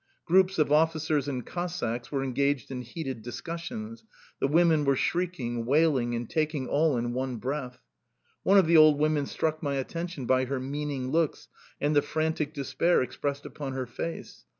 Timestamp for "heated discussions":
2.81-4.03